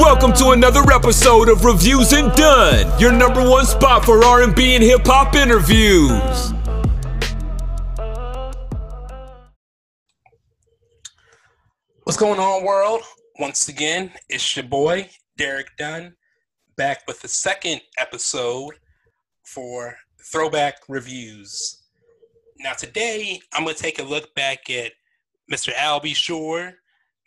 [0.00, 4.82] Welcome to another episode of Reviews and Done, your number one spot for R&B and
[4.82, 6.54] hip hop interviews.
[12.04, 13.02] What's going on, world?
[13.40, 16.16] Once again, it's your boy Derek Dunn
[16.78, 18.76] back with the second episode
[19.44, 19.94] for
[20.32, 21.82] Throwback Reviews.
[22.58, 24.92] Now, today I'm going to take a look back at
[25.52, 25.74] Mr.
[25.76, 26.14] Al B.
[26.14, 26.72] Sure,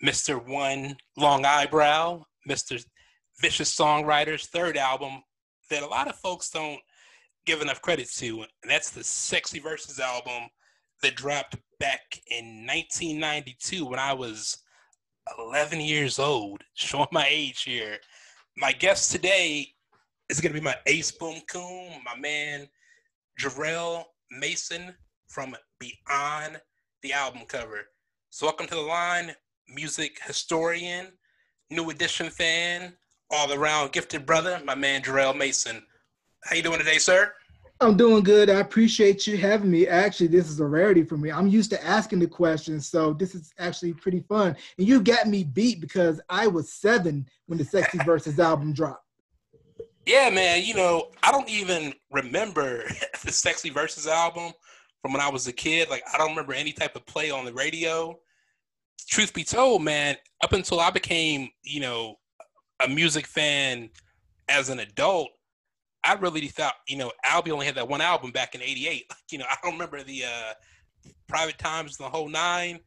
[0.04, 0.44] Mr.
[0.44, 2.84] One Long Eyebrow, Mr.
[3.40, 5.24] Vicious Songwriter's third album
[5.70, 6.80] that a lot of folks don't
[7.46, 10.50] give enough credit to, and that's the Sexy Versus album
[11.02, 14.58] that dropped back in 1992 when I was
[15.38, 17.98] 11 years old, showing my age here.
[18.58, 19.68] My guest today
[20.30, 22.68] is going to be my ace boom coon, my man
[23.40, 24.94] Jarrell Mason
[25.28, 26.62] from Beyond
[27.02, 27.88] the Album Cover.
[28.30, 29.34] So, welcome to the line,
[29.68, 31.08] music historian,
[31.74, 32.94] new edition fan,
[33.32, 35.84] all around gifted brother, my man Jarrell Mason.
[36.44, 37.34] How you doing today, sir?
[37.82, 38.50] I'm doing good.
[38.50, 39.88] I appreciate you having me.
[39.88, 41.32] Actually, this is a rarity for me.
[41.32, 44.56] I'm used to asking the questions, so this is actually pretty fun.
[44.78, 49.06] And you got me beat because I was seven when the Sexy Versus album dropped.
[50.06, 50.64] Yeah, man.
[50.64, 52.84] You know, I don't even remember
[53.26, 54.54] the Sexy Versus album
[55.02, 55.90] from when I was a kid.
[55.90, 58.20] Like, I don't remember any type of play on the radio.
[59.08, 62.16] Truth be told, man, up until I became, you know,
[62.84, 63.90] a music fan
[64.50, 65.30] as an adult,
[66.04, 69.06] I really thought, you know, Albie only had that one album back in '88.
[69.10, 70.54] Like, you know, I don't remember the uh,
[71.28, 72.80] Private Times, the whole nine.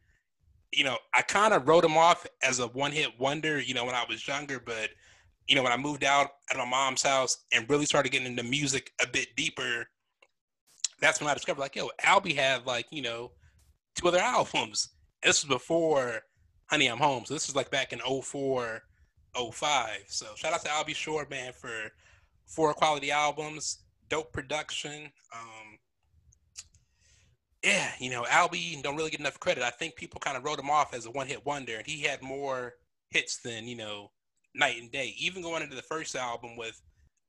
[0.73, 3.59] You know, I kind of wrote him off as a one-hit wonder.
[3.59, 4.89] You know, when I was younger, but
[5.47, 8.43] you know, when I moved out at my mom's house and really started getting into
[8.43, 9.87] music a bit deeper,
[10.99, 13.31] that's when I discovered, like, yo, Albie had like, you know,
[13.95, 14.89] two other albums.
[15.23, 16.21] This was before
[16.67, 17.25] Honey I'm Home.
[17.25, 18.81] So this was like back in 04,
[19.35, 19.89] 05.
[20.07, 20.93] So shout out to Al B.
[20.93, 21.91] Sure, man, for
[22.45, 25.11] four quality albums, dope production.
[25.33, 25.77] Um,
[27.63, 29.63] yeah, you know, Albie don't really get enough credit.
[29.63, 32.01] I think people kind of wrote him off as a one hit wonder, and he
[32.01, 32.75] had more
[33.09, 34.11] hits than, you know,
[34.53, 35.15] night and day.
[35.17, 36.81] Even going into the first album with,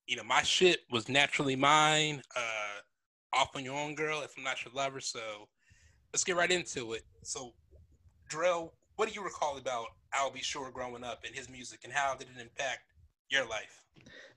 [0.07, 4.45] you know, my shit was naturally mine, uh, off on your own girl, if I'm
[4.45, 5.01] not your lover.
[5.01, 5.49] So
[6.13, 7.03] let's get right into it.
[7.23, 7.53] So,
[8.29, 10.41] Drill, what do you recall about Al B.
[10.43, 12.93] Sure growing up and his music, and how did it impact
[13.31, 13.85] your life?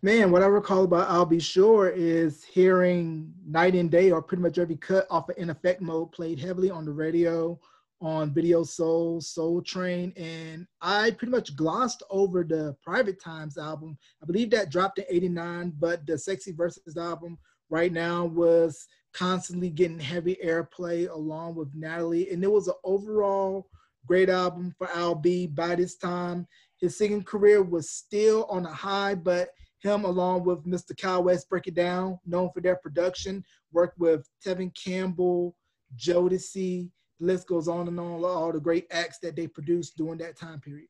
[0.02, 1.40] Man, what I recall about Al B.
[1.40, 5.81] Sure is hearing night and day, or pretty much every cut off of In Effect
[5.81, 7.59] Mode, played heavily on the radio,
[8.01, 13.97] on Video Soul, Soul Train, and I pretty much glossed over the Private Times album.
[14.24, 17.38] I believe that dropped in '89, but the Sexy Versus album
[17.69, 23.68] right now was constantly getting heavy airplay along with Natalie, and it was an overall
[24.06, 25.47] great album for Al B.
[25.47, 26.47] By this time,
[26.79, 31.00] his singing career was still on a high, but him along with Mr.
[31.00, 35.56] Kyle West Break It Down, known for their production, worked with Tevin Campbell,
[35.97, 36.89] Jodeci,
[37.19, 40.38] the list goes on and on, all the great acts that they produced during that
[40.38, 40.88] time period.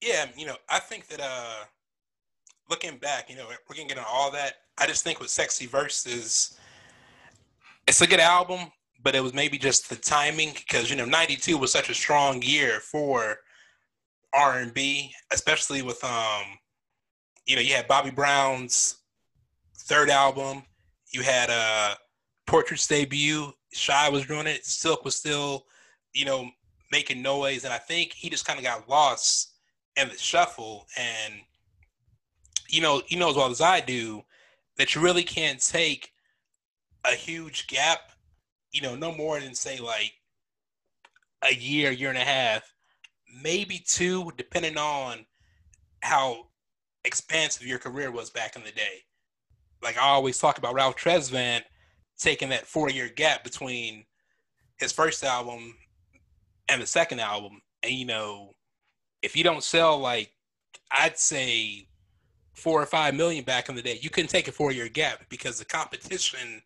[0.00, 1.64] Yeah, you know, I think that uh
[2.68, 4.54] looking back, you know, we're gonna get on all that.
[4.78, 6.58] I just think with Sexy Versus,
[7.86, 8.70] it's a good album,
[9.04, 12.42] but it was maybe just the timing because you know '92 was such a strong
[12.42, 13.38] year for
[14.34, 16.44] R&B, especially with um,
[17.46, 18.96] you know, you had Bobby Brown's
[19.76, 20.64] third album,
[21.12, 21.94] you had uh
[22.46, 25.66] Portrait's debut, Shai was doing it, Silk was still,
[26.12, 26.50] you know,
[26.90, 29.52] making noise, and I think he just kind of got lost
[29.96, 30.86] in the shuffle.
[30.96, 31.34] And
[32.68, 34.22] you know, you know as well as I do
[34.76, 36.10] that you really can't take
[37.04, 38.10] a huge gap
[38.74, 40.12] you know, no more than say like
[41.48, 42.74] a year, year and a half,
[43.42, 45.24] maybe two, depending on
[46.02, 46.48] how
[47.04, 49.04] expansive your career was back in the day.
[49.80, 51.62] Like I always talk about Ralph Tresvant
[52.18, 54.04] taking that four year gap between
[54.78, 55.76] his first album
[56.68, 57.62] and the second album.
[57.84, 58.54] And you know,
[59.22, 60.32] if you don't sell like
[60.90, 61.86] I'd say
[62.54, 65.20] four or five million back in the day, you couldn't take a four year gap
[65.28, 66.62] because the competition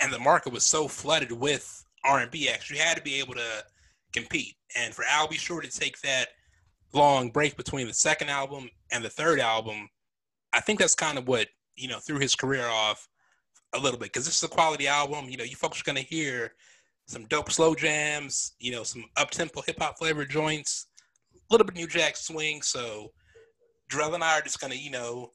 [0.00, 3.64] and the market was so flooded with R&B acts, you had to be able to
[4.12, 4.56] compete.
[4.76, 5.36] And for Al B.
[5.36, 6.28] Sure to take that
[6.92, 9.88] long break between the second album and the third album,
[10.52, 13.08] I think that's kind of what you know threw his career off
[13.74, 15.28] a little bit because this is a quality album.
[15.28, 16.52] You know, you folks are gonna hear
[17.06, 20.86] some dope slow jams, you know, some up tempo hip hop flavored joints,
[21.34, 22.62] a little bit new jack swing.
[22.62, 23.12] So
[23.90, 25.30] Drell and I are just gonna, you know,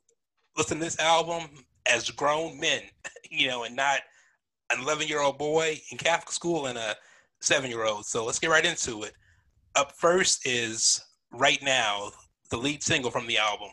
[0.58, 1.50] listen to this album
[1.86, 2.82] as grown men,
[3.30, 4.00] you know, and not
[4.72, 6.96] an 11 year old boy in Catholic school and a
[7.42, 8.06] seven year old.
[8.06, 9.14] So let's get right into it.
[9.76, 12.12] Up first is right now,
[12.50, 13.70] the lead single from the album.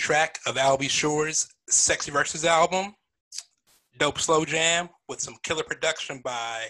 [0.00, 2.94] Track of Al Shore's Sexy Versus album,
[3.98, 6.68] Dope Slow Jam, with some killer production by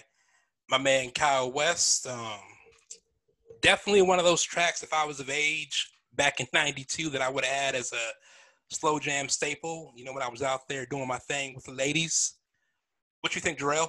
[0.69, 2.05] my man Kyle West.
[2.07, 2.39] Um,
[3.61, 7.29] definitely one of those tracks, if I was of age back in 92, that I
[7.29, 11.07] would add as a slow jam staple, you know, when I was out there doing
[11.07, 12.33] my thing with the ladies.
[13.21, 13.87] What you think, Jarrell?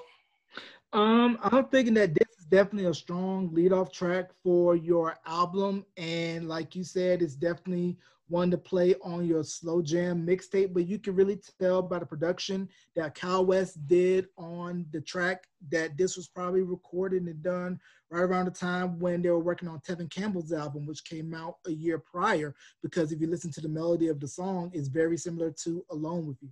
[0.93, 6.49] Um, I'm thinking that this is definitely a strong lead-off track for your album, and
[6.49, 7.97] like you said, it's definitely
[8.29, 10.73] one to play on your slow jam mixtape.
[10.73, 15.45] But you can really tell by the production that Kyle West did on the track
[15.71, 17.79] that this was probably recorded and done
[18.11, 21.57] right around the time when they were working on Tevin Campbell's album, which came out
[21.67, 22.55] a year prior.
[22.83, 26.27] Because if you listen to the melody of the song, it's very similar to "Alone
[26.27, 26.51] with You."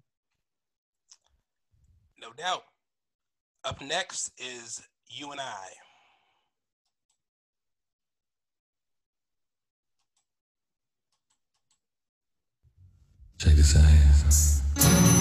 [2.20, 2.64] No doubt.
[3.64, 5.89] Up next is You and I.
[13.40, 15.19] Check this out.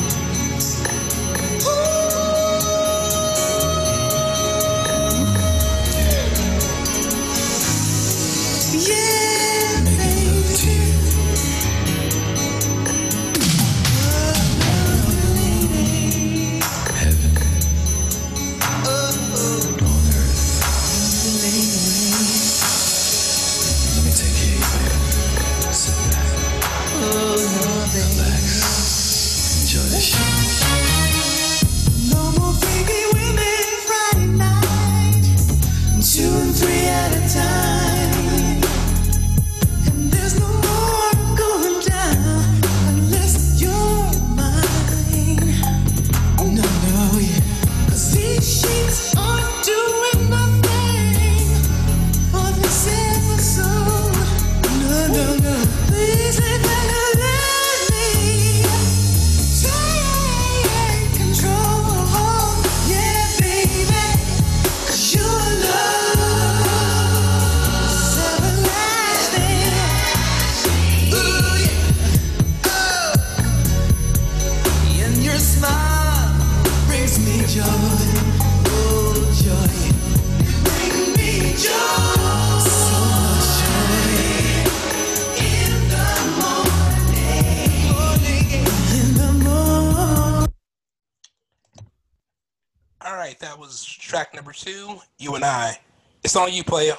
[94.53, 95.79] Two, you and I.
[96.23, 96.95] It's on you, player.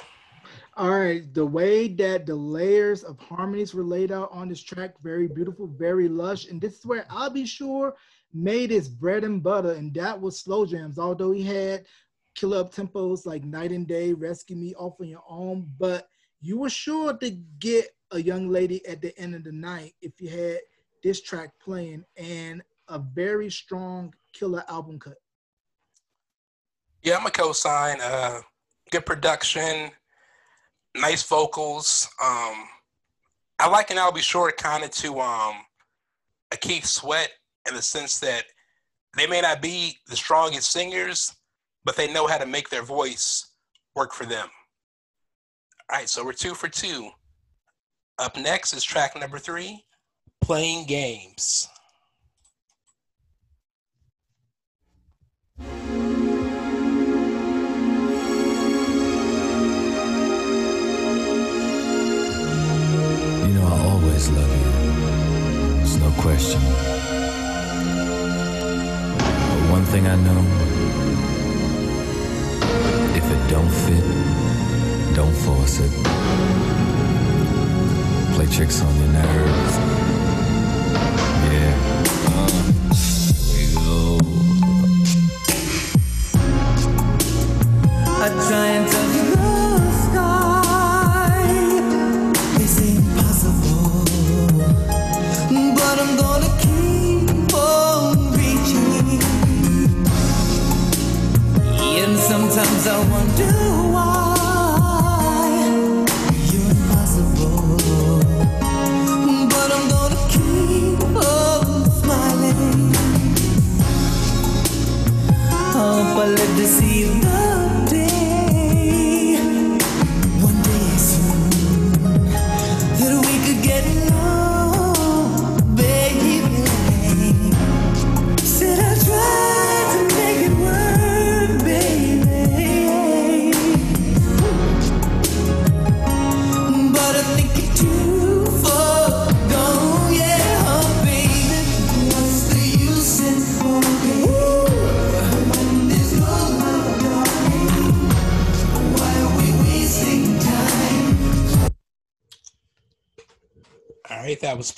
[0.77, 4.93] All right, the way that the layers of harmonies were laid out on this track,
[5.03, 6.47] very beautiful, very lush.
[6.47, 7.45] And this is where Al B.
[7.45, 7.93] Sure
[8.33, 10.97] made his bread and butter, and that was slow jams.
[10.97, 11.85] Although he had
[12.35, 16.07] killer up tempos like Night and Day, Rescue Me Off on Your Own, but
[16.39, 20.13] you were sure to get a young lady at the end of the night if
[20.19, 20.59] you had
[21.03, 25.17] this track playing and a very strong killer album cut.
[27.03, 27.99] Yeah, I'm a co-sign.
[27.99, 28.41] Uh,
[28.91, 29.89] good production,
[30.95, 32.07] nice vocals.
[32.23, 32.65] Um,
[33.59, 34.21] I like an Al B.
[34.21, 35.55] Sure kind of to um
[36.51, 37.31] a Keith Sweat
[37.67, 38.43] in the sense that
[39.17, 41.35] they may not be the strongest singers,
[41.83, 43.53] but they know how to make their voice
[43.95, 44.47] work for them.
[45.91, 47.09] All right, so we're two for two.
[48.19, 49.83] Up next is track number three,
[50.41, 51.67] Playing Games.
[64.21, 64.63] Always love you.
[65.77, 66.61] There's no question.
[69.17, 70.43] But one thing I know,
[73.15, 74.03] if it don't fit,
[75.15, 75.91] don't force it.
[78.35, 79.77] Play tricks on your nerves.
[81.51, 81.75] Yeah.
[82.27, 82.49] Uh,
[83.53, 84.19] here we go.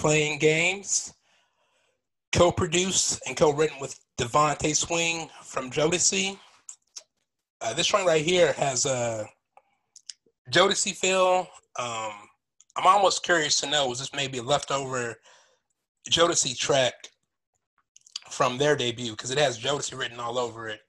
[0.03, 1.13] Playing Games,
[2.33, 6.38] co-produced and co-written with DeVante Swing from Jodeci.
[7.62, 9.25] Uh, this one right here has a
[10.51, 11.48] Jodeci feel.
[11.79, 12.12] Um,
[12.75, 15.15] I'm almost curious to know was this maybe a leftover
[16.10, 16.95] Jodeci track
[18.29, 20.81] from their debut because it has Jodeci written all over it.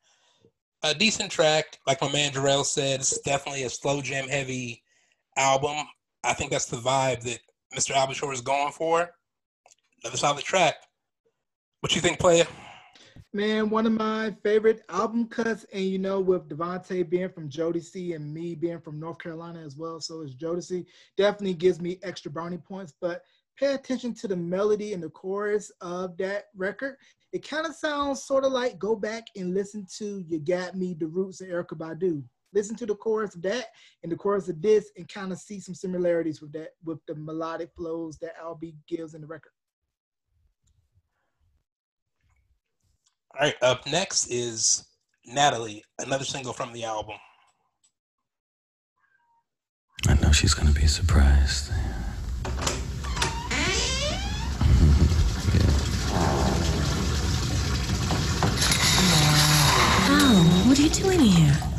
[0.82, 2.98] A decent track, like my man Jarrell said.
[2.98, 4.82] It's definitely a slow jam heavy
[5.36, 5.86] album.
[6.24, 7.38] I think that's the vibe that
[7.74, 7.90] Mr.
[7.90, 8.14] Al B.
[8.14, 9.10] Sure is going for.
[10.02, 10.76] Another solid track.
[11.80, 12.46] What you think, player?
[13.32, 18.14] Man, one of my favorite album cuts, and you know, with DeVante being from Jodeci
[18.14, 20.86] and me being from North Carolina as well, so is Jodeci.
[21.16, 22.94] Definitely gives me extra brownie points.
[23.00, 23.22] But
[23.58, 26.96] pay attention to the melody and the chorus of that record.
[27.32, 30.94] It kind of sounds sort of like go back and listen to "You Got Me,"
[30.94, 32.22] The Roots, and Erykah Badu.
[32.54, 33.66] Listen to the chorus of that
[34.02, 37.14] and the chorus of this, and kind of see some similarities with that, with the
[37.16, 39.50] melodic flows that Albie gives in the record.
[43.34, 44.86] All right, up next is
[45.26, 47.16] Natalie, another single from the album.
[50.06, 51.72] I know she's gonna be surprised.
[60.06, 61.73] Oh, what are you doing here?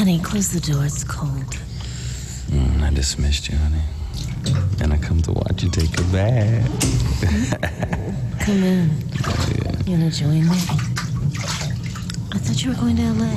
[0.00, 0.86] Honey, close the door.
[0.86, 1.58] It's cold.
[2.48, 3.82] Mm, I dismissed you, honey.
[4.80, 6.64] And I come to watch you take a bath.
[8.40, 8.88] Come in.
[9.84, 10.56] You gonna join me?
[12.32, 13.36] I thought you were going to LA.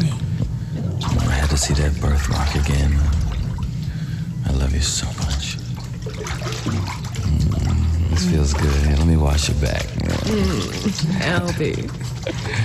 [1.28, 2.98] I had to see that birthmark again.
[4.48, 5.58] I love you so much.
[7.60, 8.86] Mm, this feels good.
[8.86, 9.84] Here, let me wash your back.
[11.28, 11.92] Albie.
[11.92, 12.60] Oh,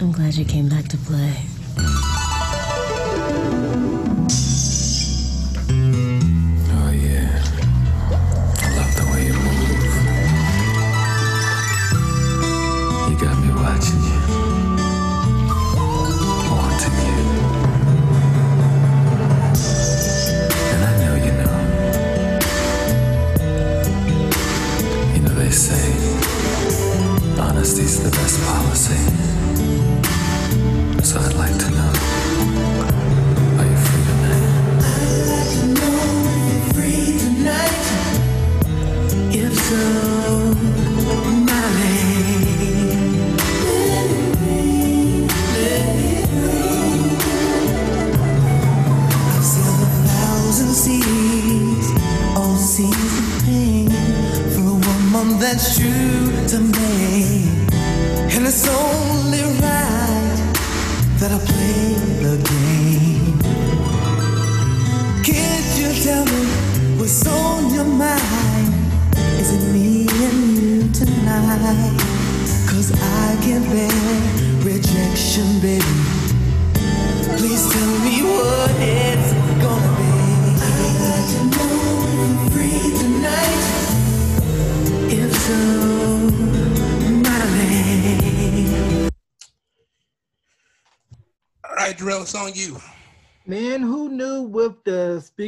[0.00, 1.49] I'm glad you came back to play.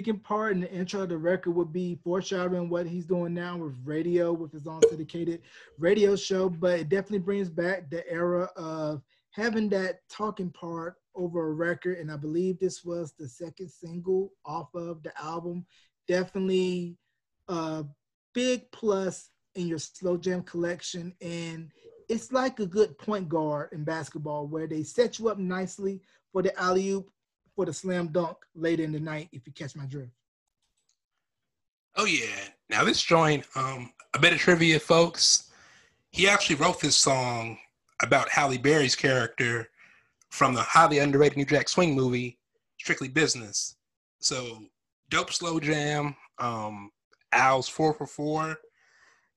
[0.02, 3.56] Speaking part in the intro of the record would be foreshadowing what he's doing now
[3.56, 5.40] with radio, with his own syndicated
[5.78, 6.49] radio show.
[6.49, 11.99] But it definitely brings back the era of having that talking part over a record.
[11.99, 15.64] And I believe this was the second single off of the album.
[16.09, 16.97] Definitely
[17.47, 17.85] a
[18.35, 21.14] big plus in your slow jam collection.
[21.21, 21.71] And
[22.09, 26.00] it's like a good point guard in basketball where they set you up nicely
[26.32, 27.09] for the alley oop
[27.54, 30.12] for the slam dunk later in the night, if you catch my drift.
[31.97, 32.49] Oh yeah.
[32.71, 35.50] Now this joint, um, a bit of trivia, folks.
[36.11, 37.59] He actually wrote this song
[38.02, 39.68] about Halle Berry's character
[40.30, 42.38] from the highly underrated New Jack Swing movie,
[42.78, 43.76] Strictly Business.
[44.18, 44.62] So
[45.11, 46.90] dope slow jam, um,
[47.32, 48.56] Al's four for four.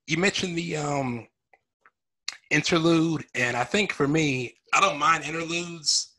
[0.08, 1.28] You mentioned the um
[2.50, 6.15] interlude, and I think for me, I don't mind interludes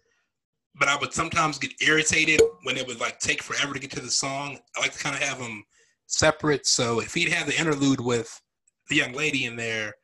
[0.79, 4.01] but I would sometimes get irritated when it would like take forever to get to
[4.01, 4.59] the song.
[4.77, 5.65] I like to kind of have them
[6.07, 6.67] separate.
[6.67, 8.41] So if he'd have the interlude with
[8.89, 9.95] the young lady in there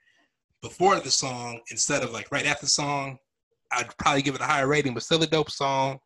[0.63, 3.19] before the song instead of like right after the song,
[3.71, 4.95] I'd probably give it a higher rating.
[4.95, 5.99] But still a dope song.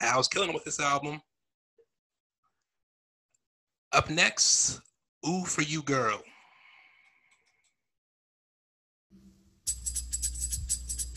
[0.00, 1.20] I was killing it with this album.
[3.92, 4.80] Up next,
[5.28, 6.22] "Ooh for You, Girl."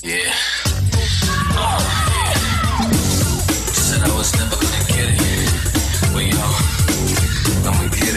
[0.01, 0.33] Yeah.
[1.55, 2.12] Oh,
[4.05, 5.51] I was never gonna get it.
[6.13, 6.45] Well, yo,
[7.69, 8.12] I'ma get it.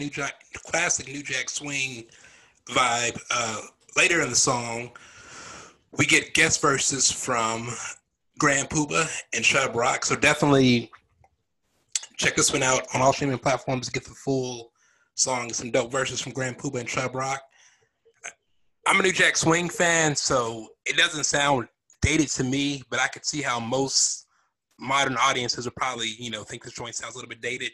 [0.00, 2.04] New Jack, classic New Jack Swing
[2.70, 3.20] vibe.
[3.30, 3.60] Uh,
[3.96, 4.90] later in the song,
[5.98, 7.68] we get guest verses from
[8.38, 10.06] Grand Puba and Chubb Rock.
[10.06, 10.90] So definitely
[12.16, 14.72] check this one out on all streaming platforms to get the full
[15.16, 15.52] song.
[15.52, 17.42] Some dope verses from Grand Puba and Chubb Rock.
[18.86, 21.68] I'm a New Jack Swing fan, so it doesn't sound
[22.00, 24.26] dated to me, but I could see how most
[24.78, 27.72] modern audiences would probably, you know, think this joint sounds a little bit dated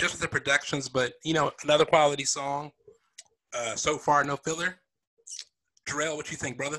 [0.00, 2.72] just the productions, but you know, another quality song.
[3.54, 4.76] Uh, so far, no filler.
[5.86, 6.78] Jarrell, what you think, brother?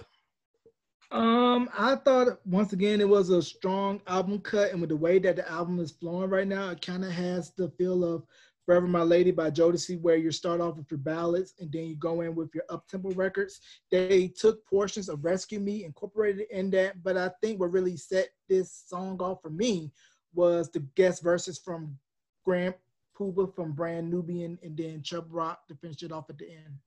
[1.11, 5.19] Um, I thought once again it was a strong album cut, and with the way
[5.19, 8.23] that the album is flowing right now, it kind of has the feel of
[8.65, 11.95] "Forever My Lady" by Jodeci, where you start off with your ballads and then you
[11.95, 13.59] go in with your up-tempo records.
[13.91, 18.29] They took portions of "Rescue Me," incorporated in that, but I think what really set
[18.47, 19.91] this song off for me
[20.33, 21.99] was the guest verses from
[22.45, 22.73] Grand
[23.21, 26.79] Puba, from Brand Nubian, and then Chubb Rock to finish it off at the end.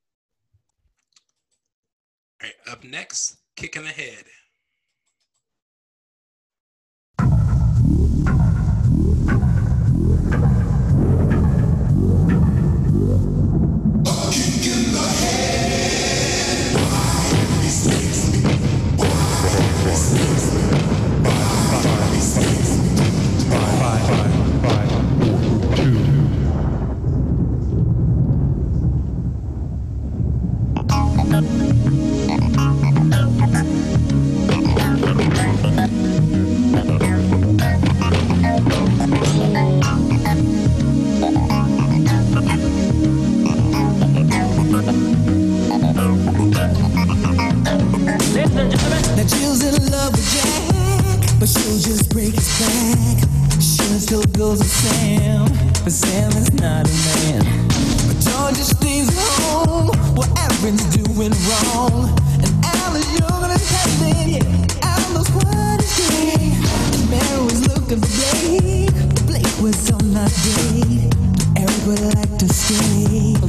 [2.42, 3.90] All right, up next, Kicking the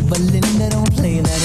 [0.09, 1.44] but Linda don't play that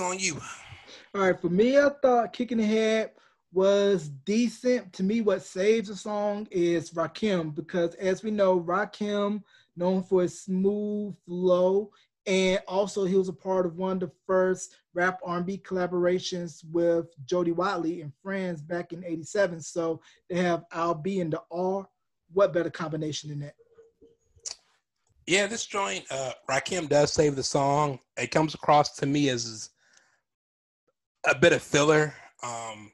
[0.00, 0.40] Right, on you.
[1.14, 3.12] All right, for me, I thought Kicking the Head
[3.52, 4.92] was decent.
[4.94, 9.42] To me, what saves the song is Rakim because, as we know, Rakim
[9.76, 11.90] known for his smooth flow,
[12.26, 17.06] and also he was a part of one of the first rap R&B collaborations with
[17.24, 19.60] Jody Watley and Friends back in '87.
[19.60, 21.88] So they have Al B and the R.
[22.32, 23.54] What better combination than that?
[25.26, 27.98] Yeah, this joint, uh, Rakim does save the song.
[28.16, 29.70] It comes across to me as
[31.26, 32.14] a bit of filler.
[32.42, 32.92] Um,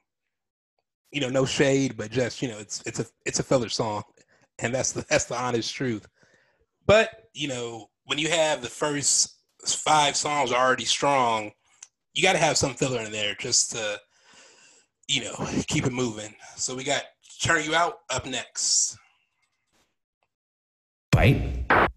[1.10, 4.02] you know, no shade, but just you know, it's it's a it's a filler song,
[4.58, 6.06] and that's the that's the honest truth.
[6.86, 11.52] But you know, when you have the first five songs already strong,
[12.14, 14.00] you got to have some filler in there just to
[15.08, 15.34] you know
[15.66, 16.34] keep it moving.
[16.56, 17.04] So we got
[17.42, 18.96] "Turn You Out" up next.
[21.10, 21.90] Bite.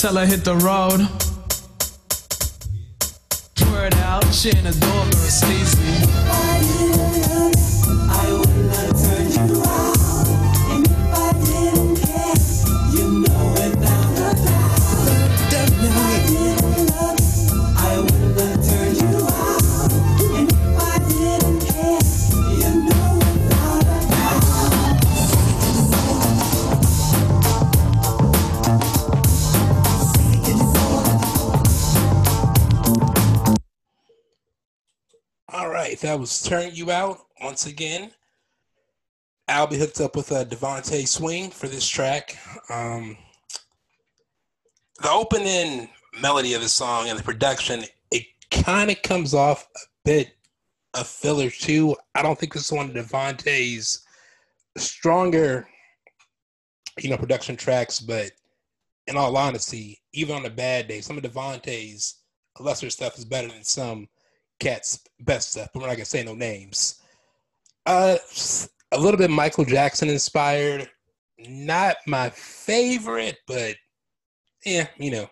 [0.00, 1.19] Tell her hit the road.
[36.20, 38.10] Was Turn You Out once again.
[39.48, 42.36] I'll be hooked up with a DeVante Swing for this track.
[42.68, 43.16] Um,
[45.00, 45.88] the opening
[46.20, 50.36] melody of the song and the production, it kind of comes off a bit
[50.92, 51.96] of filler too.
[52.14, 54.04] I don't think this is one of DeVante's
[54.76, 55.66] stronger,
[56.98, 58.30] you know, production tracks, but
[59.06, 62.16] in all honesty, even on a bad day, some of DeVante's
[62.58, 64.06] lesser stuff is better than some
[64.60, 67.00] Cat's best stuff, but we're not gonna say no names.
[67.86, 68.16] Uh,
[68.92, 70.88] a little bit Michael Jackson inspired.
[71.38, 73.74] Not my favorite, but
[74.64, 75.30] yeah, you know,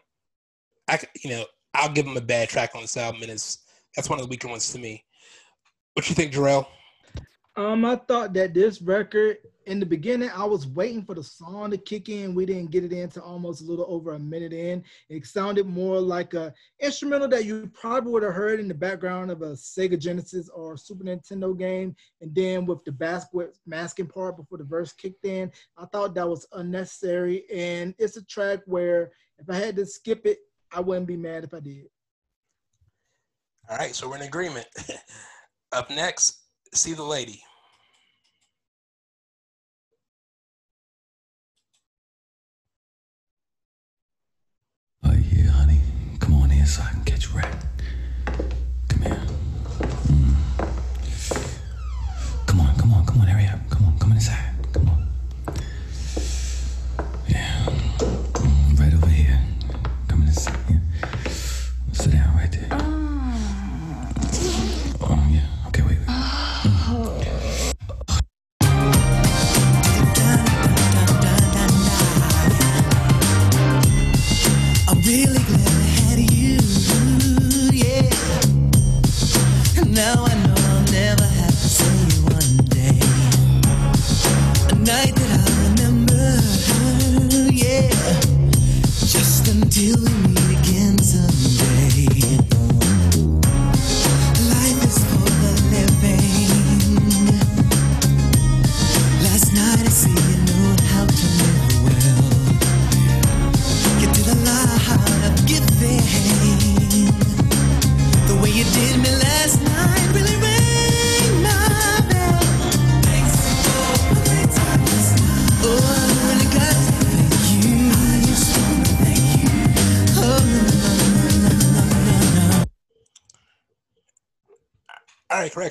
[0.89, 3.59] I you know I'll give him a bad track on this album, and it's
[3.95, 5.05] that's one of the weaker ones to me.
[5.95, 6.67] What you think, Jarrell?
[7.59, 11.73] Um, I thought that this record in the beginning, I was waiting for the song
[11.73, 12.33] to kick in.
[12.33, 14.85] We didn't get it into almost a little over a minute in.
[15.09, 19.33] It sounded more like a instrumental that you probably would have heard in the background
[19.33, 21.97] of a Sega Genesis or Super Nintendo game.
[22.21, 26.29] And then with the basket masking part before the verse kicked in, I thought that
[26.29, 27.43] was unnecessary.
[27.53, 30.39] And it's a track where if I had to skip it,
[30.71, 31.87] I wouldn't be mad if I did.
[33.69, 34.69] All right, so we're in agreement.
[35.73, 36.39] Up next,
[36.73, 37.43] see the lady.
[46.69, 47.55] So I can catch right.
[48.89, 49.21] Come here.
[50.07, 50.35] Mm.
[52.47, 53.59] Come on, come on, come on, hurry up.
[53.71, 54.58] Come on, come inside.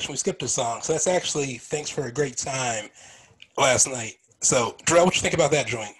[0.09, 2.89] We skipped a song, so that's actually "Thanks for a Great Time"
[3.57, 4.15] last night.
[4.41, 5.95] So, Darrell, what you think about that joint?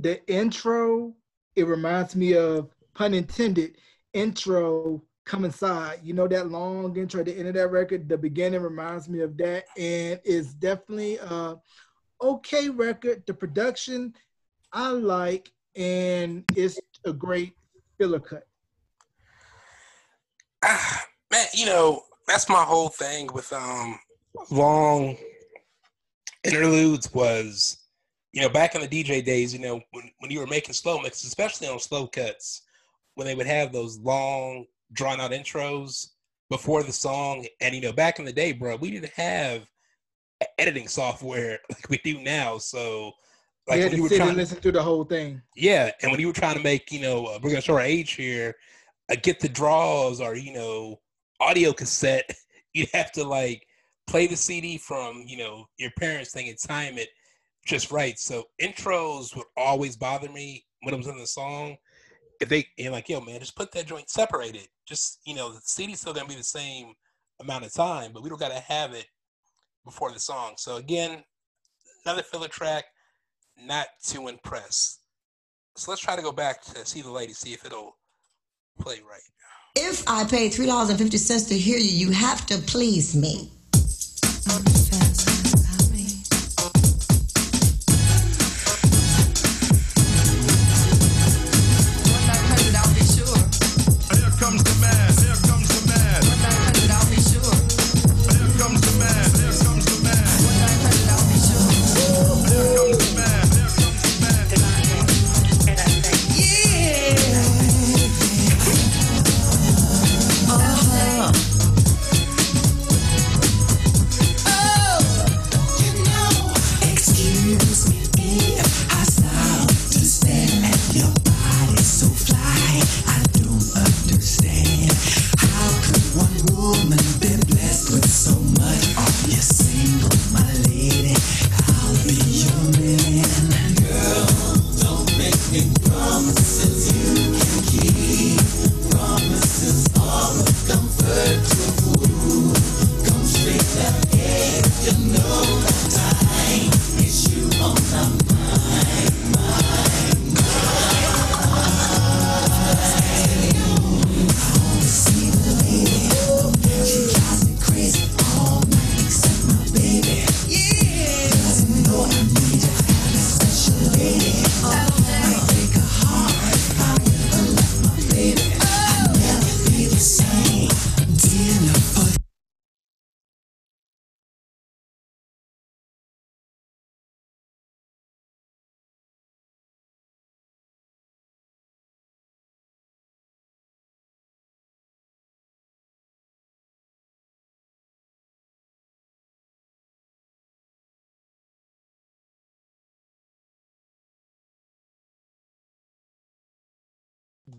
[0.00, 1.12] the intro
[1.56, 3.76] it reminds me of pun intended
[4.12, 8.16] intro come inside you know that long intro at the end of that record the
[8.16, 11.56] beginning reminds me of that and it's definitely a
[12.22, 14.14] okay record the production
[14.72, 17.54] i like and it's a great
[17.98, 18.44] filler cut
[20.64, 23.98] Ah, man, you know that's my whole thing with um
[24.50, 25.16] long
[26.44, 27.78] interludes was,
[28.32, 31.00] you know, back in the DJ days, you know, when when you were making slow
[31.00, 32.62] mixes, especially on slow cuts,
[33.14, 36.10] when they would have those long drawn out intros
[36.50, 39.66] before the song, and you know, back in the day, bro, we didn't have
[40.58, 43.12] editing software like we do now, so.
[43.66, 45.90] Like you had when you were sit trying and listen through the whole thing yeah,
[46.00, 48.12] and when you were trying to make, you know, uh, we're gonna show our age
[48.12, 48.54] here,
[49.12, 50.98] uh, get the draws or you know,
[51.40, 52.30] audio cassette,
[52.74, 53.66] you'd have to like
[54.06, 57.08] play the CD from you know your parents' thing and time it
[57.66, 58.18] just right.
[58.18, 61.76] So intros would always bother me when it was in the song.
[62.40, 64.68] If they and like, yo, man, just put that joint separated.
[64.86, 66.94] Just you know, the CD's still gonna be the same
[67.40, 69.06] amount of time, but we don't gotta have it
[69.84, 70.54] before the song.
[70.56, 71.22] So again,
[72.04, 72.84] another filler track,
[73.60, 75.00] not too impressed.
[75.76, 77.96] So let's try to go back to see the lady, see if it'll
[78.80, 79.20] play right.
[79.76, 83.14] If I pay three dollars and fifty cents to hear you, you have to please
[83.14, 83.50] me.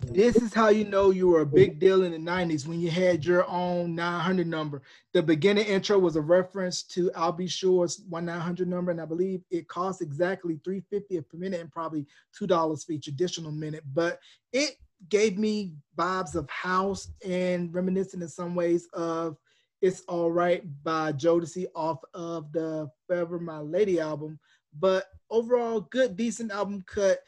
[0.02, 2.90] This is how you know you were a big deal in the 90s when you
[2.90, 4.82] had your own 900 number.
[5.14, 7.48] The beginning intro was a reference to Al B.
[7.48, 12.06] Sure's 1 900 number, and I believe it cost exactly 350 per minute and probably
[12.40, 13.84] $2 for each additional minute.
[13.94, 14.20] But
[14.54, 14.78] it
[15.10, 19.38] gave me vibes of house and reminiscent in some ways of
[19.82, 24.40] It's All Right by Jodeci off of the Forever My Lady album.
[24.80, 27.20] But overall, good, decent album cut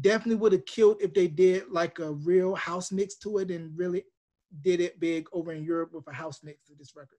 [0.00, 3.76] definitely would have killed if they did like a real house mix to it and
[3.76, 4.04] really
[4.62, 7.18] did it big over in Europe with a house mix to this record.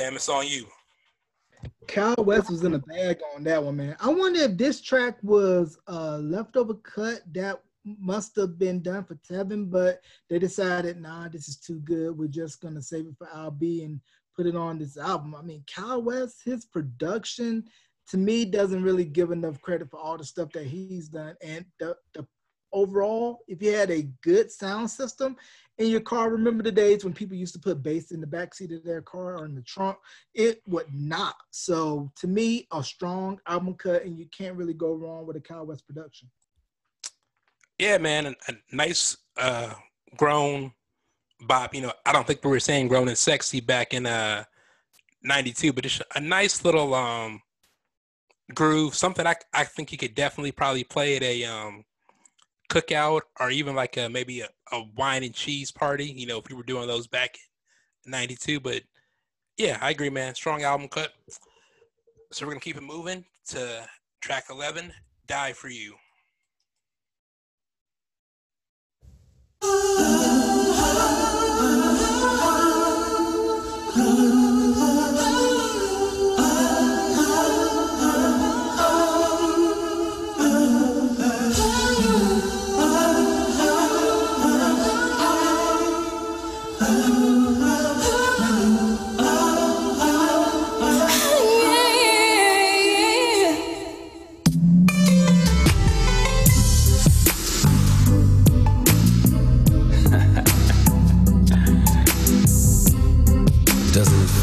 [0.00, 0.66] Fam, it's on you.
[1.86, 3.96] Kyle West was in the bag on that one, man.
[4.00, 9.16] I wonder if this track was a leftover cut that must have been done for
[9.16, 12.16] Tevin, but they decided, nah, this is too good.
[12.16, 14.00] We're just gonna save it for Al B and
[14.34, 15.34] put it on this album.
[15.34, 17.64] I mean, Kyle West, his production
[18.08, 21.36] to me doesn't really give enough credit for all the stuff that he's done.
[21.42, 22.26] And the, the
[22.72, 25.36] overall, if you had a good sound system
[25.80, 28.76] in your car, remember the days when people used to put bass in the backseat
[28.76, 29.96] of their car or in the trunk?
[30.34, 31.36] It would not.
[31.50, 35.40] So to me, a strong album cut, and you can't really go wrong with a
[35.40, 36.30] Kyle West production.
[37.78, 39.72] Yeah, man, a, a nice uh
[40.18, 40.72] grown
[41.46, 41.74] bop.
[41.74, 44.44] You know, I don't think we were saying grown and sexy back in uh
[45.22, 47.40] 92, but it's a nice little um
[48.54, 51.84] groove, something I I think you could definitely probably play at a um
[52.70, 56.48] cookout or even like a maybe a, a wine and cheese party, you know, if
[56.48, 57.36] you were doing those back
[58.06, 58.60] in 92.
[58.60, 58.82] But
[59.58, 60.34] yeah, I agree, man.
[60.34, 61.12] Strong album cut.
[62.32, 63.84] So we're gonna keep it moving to
[64.20, 64.92] track 11,
[65.26, 65.96] Die for You.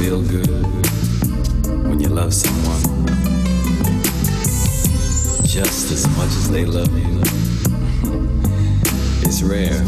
[0.07, 0.47] Feel good
[1.85, 2.81] when you love someone
[5.43, 7.17] just as much as they love you?
[9.27, 9.83] It's rare,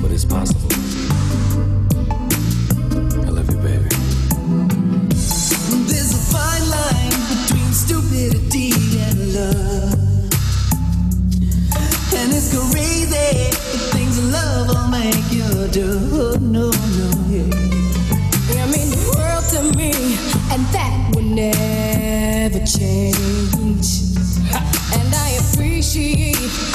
[0.00, 0.72] but it's possible.
[3.26, 3.90] I love you, baby.
[5.90, 8.72] There's a fine line between stupidity
[9.06, 9.92] and love.
[12.18, 15.88] And it's crazy the things love will make you do.
[16.12, 17.71] Oh, no, no, yeah.
[21.50, 24.12] Never change.
[24.94, 26.71] And I appreciate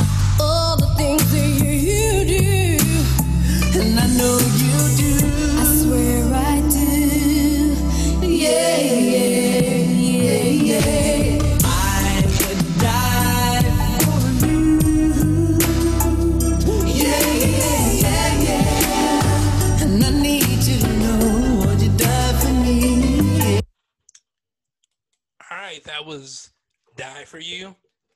[26.07, 26.49] was
[26.95, 27.75] Die for You.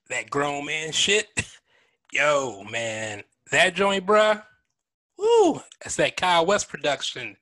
[0.10, 1.28] That grown man shit.
[2.14, 4.44] Yo, man, that joint, bruh.
[5.18, 7.38] Woo, that's that Kyle West production.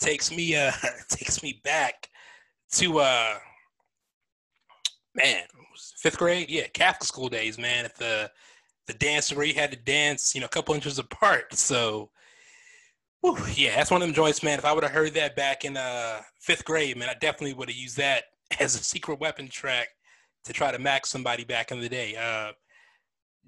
[0.00, 0.72] Takes me uh
[1.08, 2.08] takes me back
[2.72, 3.34] to uh
[5.14, 5.44] man,
[5.98, 6.50] fifth grade?
[6.50, 7.84] Yeah, Catholic school days, man.
[7.84, 8.30] At the
[8.86, 11.54] the dance where you had to dance, you know, a couple inches apart.
[11.54, 12.10] So
[13.20, 14.58] whew, yeah, that's one of them joints, man.
[14.58, 17.68] If I would have heard that back in uh fifth grade, man, I definitely would
[17.68, 18.24] have used that
[18.60, 19.88] as a secret weapon track
[20.44, 22.16] to try to max somebody back in the day.
[22.16, 22.52] Uh,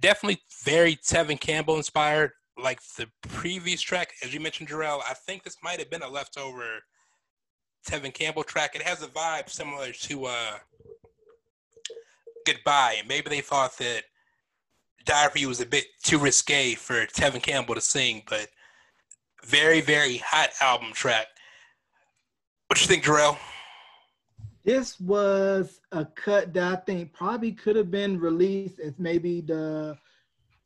[0.00, 2.32] definitely very Tevin Campbell inspired.
[2.58, 6.08] Like the previous track, as you mentioned, Jarrell, I think this might have been a
[6.08, 6.64] leftover
[7.86, 8.74] Tevin Campbell track.
[8.74, 10.52] It has a vibe similar to uh,
[12.46, 12.96] Goodbye.
[13.00, 14.04] And maybe they thought that
[15.04, 18.48] Diary was a bit too risque for Tevin Campbell to sing, but
[19.44, 21.26] very, very hot album track.
[22.68, 23.36] What you think, Jarrell?
[24.66, 29.96] This was a cut that I think probably could have been released as maybe the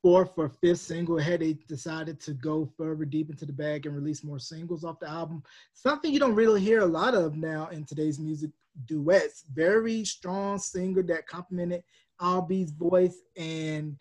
[0.01, 3.94] fourth or fifth single had they decided to go further deep into the bag and
[3.94, 5.42] release more singles off the album.
[5.74, 8.53] Something you don't really hear a lot of now in today's music
[8.86, 9.44] duets.
[9.53, 11.82] Very strong singer that complemented
[12.22, 13.18] Al B.'s voice.
[13.36, 13.98] And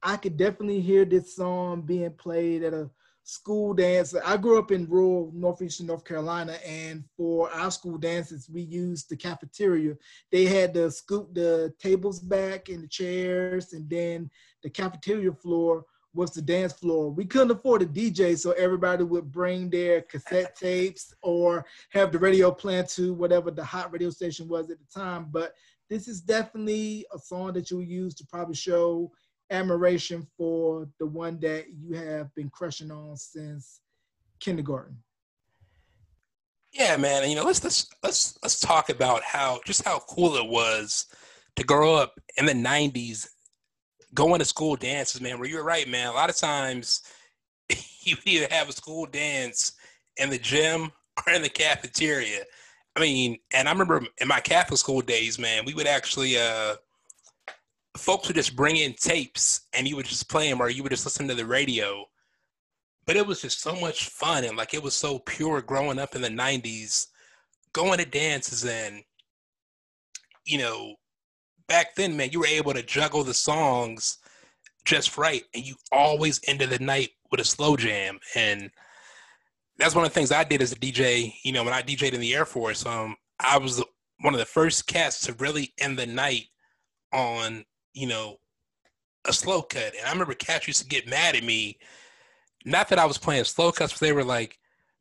[0.00, 2.88] I could definitely hear this song being played at a
[3.24, 4.14] school dance.
[4.14, 9.08] I grew up in rural northeastern North Carolina, and for our school dances, we used
[9.08, 9.94] the cafeteria.
[10.32, 14.30] They had to scoop the tables back and the chairs, and then
[14.62, 17.10] the cafeteria floor was the dance floor.
[17.10, 22.18] We couldn't afford a DJ, so everybody would bring their cassette tapes or have the
[22.18, 25.28] radio playing to whatever the hot radio station was at the time.
[25.30, 25.54] But
[25.88, 29.10] this is definitely a song that you'll use to probably show
[29.50, 33.80] admiration for the one that you have been crushing on since
[34.40, 34.96] kindergarten.
[36.72, 37.28] Yeah, man.
[37.28, 41.06] You know, let's let's let's let's talk about how just how cool it was
[41.56, 43.28] to grow up in the '90s,
[44.14, 45.38] going to school dances, man.
[45.40, 46.06] Where you're right, man.
[46.06, 47.02] A lot of times,
[48.02, 49.72] you either have a school dance
[50.16, 50.92] in the gym
[51.26, 52.44] or in the cafeteria.
[52.94, 56.76] I mean, and I remember in my Catholic school days, man, we would actually uh
[58.00, 60.92] folks would just bring in tapes and you would just play them or you would
[60.92, 62.04] just listen to the radio.
[63.06, 66.14] But it was just so much fun and like it was so pure growing up
[66.14, 67.08] in the 90s,
[67.72, 69.02] going to dances and,
[70.44, 70.94] you know,
[71.68, 74.18] back then, man, you were able to juggle the songs
[74.84, 78.18] just right and you always ended the night with a slow jam.
[78.34, 78.70] And
[79.78, 82.12] that's one of the things I did as a DJ, you know, when I DJed
[82.12, 83.82] in the Air Force, um, I was
[84.20, 86.46] one of the first cats to really end the night
[87.12, 88.38] on you know,
[89.26, 89.94] a slow cut.
[89.96, 91.78] And I remember cats used to get mad at me.
[92.64, 94.58] Not that I was playing slow cuts, but they were like,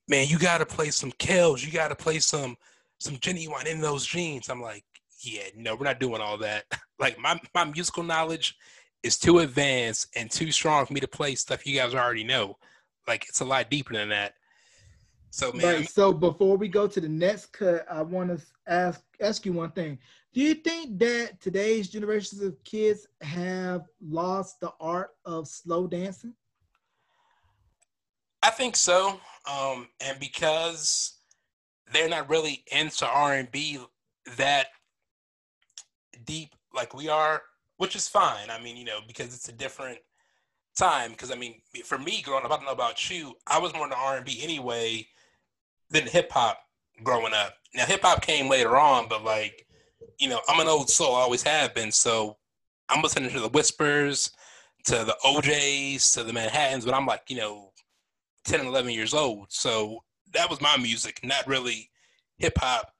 [0.07, 2.57] man, you gotta play some Kells, you gotta play some
[2.99, 4.49] some Ginuwine in those jeans.
[4.49, 4.83] I'm like,
[5.21, 6.65] yeah, no, we're not doing all that.
[6.99, 8.55] like my my musical knowledge
[9.03, 12.57] is too advanced and too strong for me to play stuff you guys already know.
[13.07, 14.33] Like it's a lot deeper than that.
[15.31, 15.89] So man, Right.
[15.89, 19.71] So before we go to the next cut, I want to ask ask you one
[19.71, 19.99] thing.
[20.33, 26.33] Do you think that today's generations of kids have lost the art of slow dancing?
[28.43, 29.19] I think so.
[29.51, 31.17] Um, and because
[31.91, 33.79] they're not really into R and B
[34.37, 34.67] that
[36.25, 37.41] deep like we are,
[37.77, 38.49] which is fine.
[38.51, 39.97] I mean, you know, because it's a different
[40.77, 41.11] time.
[41.11, 43.33] Because I mean, for me growing up, I don't know about you.
[43.47, 45.07] I was more into R and B anyway
[45.89, 46.59] than hip hop
[47.03, 47.55] growing up.
[47.73, 49.65] Now hip hop came later on, but like,
[50.17, 51.91] you know, I'm an old soul, I always have been.
[51.91, 52.37] So
[52.89, 54.31] I'm listening to the Whispers,
[54.85, 57.71] to the O'Jays, to the Manhattans, but I'm like, you know,
[58.45, 59.47] 10 and 11 years old.
[59.49, 61.89] So that was my music, not really
[62.37, 62.91] hip hop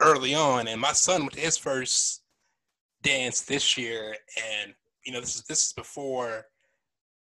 [0.00, 0.68] early on.
[0.68, 2.22] And my son went to his first
[3.02, 4.16] dance this year,
[4.62, 4.74] and
[5.04, 6.44] you know, this is this is before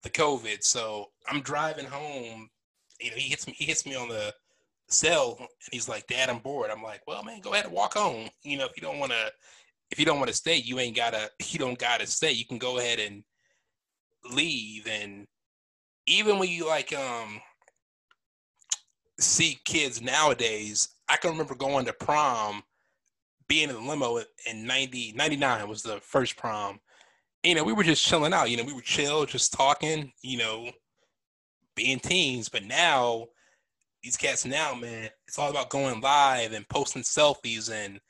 [0.02, 0.62] the COVID.
[0.62, 2.50] So I'm driving home.
[3.00, 3.54] You know, he hits me.
[3.56, 4.34] He hits me on the
[4.90, 7.94] cell, and he's like, "Dad, I'm bored." I'm like, "Well, man, go ahead and walk
[7.94, 8.28] home.
[8.42, 9.32] You know, if you don't want to,
[9.90, 11.30] if you don't want to stay, you ain't gotta.
[11.50, 12.32] You don't gotta stay.
[12.32, 13.24] You can go ahead and
[14.32, 15.26] leave." And
[16.06, 17.40] even when you like um
[19.18, 22.62] see kids nowadays, I can remember going to prom,
[23.48, 26.80] being in the limo in 90, 99 was the first prom.
[27.42, 28.50] You know, we were just chilling out.
[28.50, 30.12] You know, we were chill, just talking.
[30.22, 30.70] You know,
[31.74, 32.48] being teens.
[32.48, 33.26] But now,
[34.02, 38.00] these cats now, man, it's all about going live and posting selfies and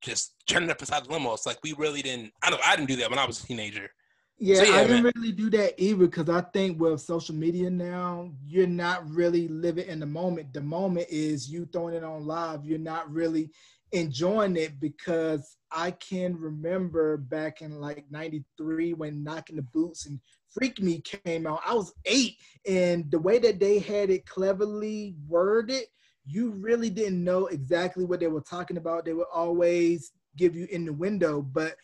[0.00, 1.32] just turning up inside the limo.
[1.34, 2.32] It's like we really didn't.
[2.42, 2.66] I don't.
[2.66, 3.90] I didn't do that when I was a teenager.
[4.38, 5.12] Yeah, So, yeah, I didn't man.
[5.14, 9.86] really do that either because I think with social media now, you're not really living
[9.86, 10.52] in the moment.
[10.52, 12.64] The moment is you throwing it on live.
[12.64, 13.50] You're not really
[13.92, 20.18] enjoying it because I can remember back in like 93 when Knocking the Boots and
[20.52, 21.60] Freak Me came out.
[21.66, 22.36] I was eight,
[22.66, 25.84] and the way that they had it cleverly worded,
[26.26, 29.04] you really didn't know exactly what they were talking about.
[29.04, 31.76] They would always give you in the window, but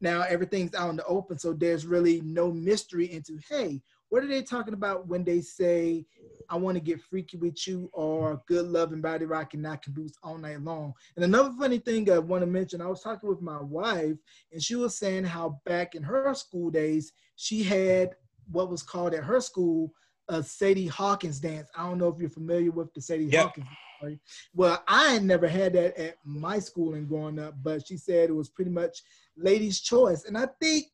[0.00, 4.28] now everything's out in the open so there's really no mystery into hey what are
[4.28, 6.06] they talking about when they say
[6.48, 9.94] I want to get freaky with you or good love and body rock and knocking
[9.94, 10.92] boots all night long.
[11.16, 14.16] And another funny thing I want to mention, I was talking with my wife
[14.52, 18.10] and she was saying how back in her school days, she had
[18.50, 19.92] what was called at her school
[20.28, 21.68] a Sadie Hawkins dance.
[21.76, 23.44] I don't know if you're familiar with the Sadie Yep.
[23.46, 23.66] Hawkins.
[24.02, 24.18] Right?
[24.54, 28.34] Well, I had never had that at my schooling growing up, but she said it
[28.34, 29.02] was pretty much
[29.36, 30.24] ladies' choice.
[30.24, 30.86] And I think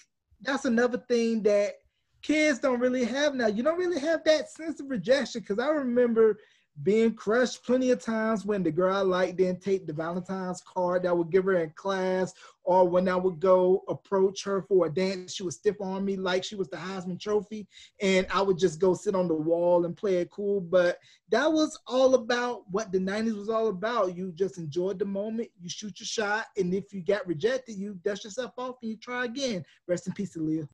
[0.43, 1.75] that's another thing that
[2.23, 3.47] kids don't really have now.
[3.47, 6.39] You don't really have that sense of rejection because I remember
[6.83, 11.03] being crushed plenty of times when the girl I liked didn't take the Valentine's card
[11.03, 14.87] that I would give her in class, or when I would go approach her for
[14.87, 17.67] a dance, she would stiff on me like she was the Heisman Trophy,
[18.01, 20.61] and I would just go sit on the wall and play it cool.
[20.61, 20.99] But
[21.31, 24.17] that was all about what the 90s was all about.
[24.17, 27.99] You just enjoyed the moment, you shoot your shot, and if you got rejected, you
[28.05, 29.65] dust yourself off and you try again.
[29.87, 30.69] Rest in peace, Aaliyah.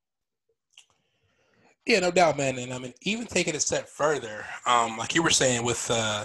[1.86, 2.58] Yeah, no doubt, man.
[2.58, 5.88] And I mean, even taking it a step further, um, like you were saying, with
[5.90, 6.24] uh,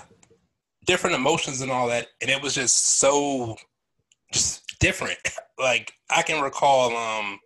[0.88, 3.56] different emotions and all that, and it was just so
[4.34, 5.20] just different.
[5.60, 7.40] like I can recall, um,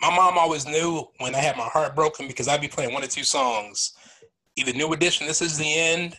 [0.00, 3.02] my mom always knew when I had my heart broken because I'd be playing one
[3.02, 3.94] or two songs,
[4.54, 6.16] either New Edition, This Is the End,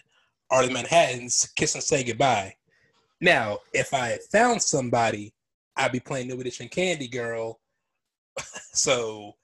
[0.50, 2.56] or the Manhattans, Kiss and Say Goodbye.
[3.22, 5.34] Now, if I found somebody,
[5.78, 7.60] I'd be playing New Edition, Candy Girl.
[8.74, 9.36] so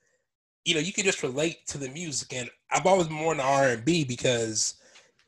[0.65, 3.43] you know, you can just relate to the music, and I've always been more into
[3.43, 4.75] R and B because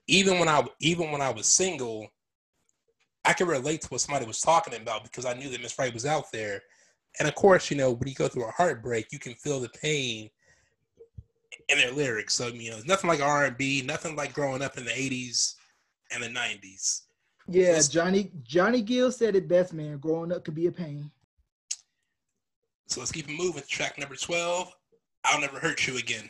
[0.07, 2.07] even when I even when I was single,
[3.25, 5.93] I could relate to what somebody was talking about because I knew that Miss Wright
[5.93, 6.61] was out there,
[7.19, 9.69] and of course, you know, when you go through a heartbreak, you can feel the
[9.69, 10.29] pain
[11.69, 12.33] in their lyrics.
[12.33, 15.55] So you know, nothing like R and B, nothing like growing up in the '80s
[16.11, 17.01] and the '90s.
[17.47, 19.97] Yeah, Johnny Johnny Gill said it best, man.
[19.97, 21.09] Growing up could be a pain.
[22.87, 23.63] So let's keep it moving.
[23.67, 24.73] Track number twelve.
[25.25, 26.29] I'll never hurt you again.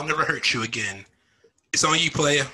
[0.00, 1.04] I'll never hurt you again.
[1.74, 2.46] It's on you, player.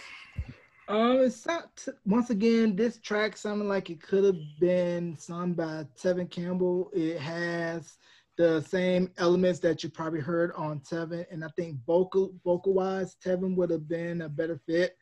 [0.89, 2.75] Um, it's not once again.
[2.75, 6.91] This track sounded like it could have been sung by Tevin Campbell.
[6.93, 7.99] It has
[8.37, 13.15] the same elements that you probably heard on Tevin, and I think vocal vocal wise,
[13.25, 14.97] Tevin would have been a better fit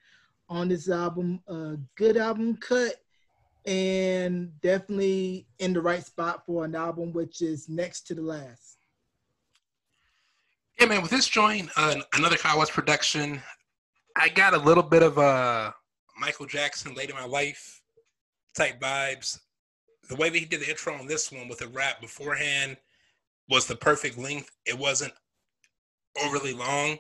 [0.51, 1.41] on this album.
[1.49, 2.97] A good album cut,
[3.65, 8.74] and definitely in the right spot for an album which is next to the last.
[10.79, 11.03] Yeah, man.
[11.03, 13.41] With this joint, uh, another Kyle West production,
[14.17, 15.71] I got a little bit of uh,
[16.19, 17.81] Michael Jackson late in my life
[18.57, 19.39] type vibes.
[20.09, 22.77] The way that he did the intro on this one with the rap beforehand
[23.49, 24.51] was the perfect length.
[24.67, 25.13] It wasn't
[26.23, 26.99] overly long.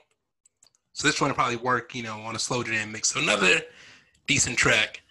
[0.92, 3.08] So this one would probably work, you know, on a slow jam mix.
[3.08, 3.60] So another
[4.26, 5.02] decent track.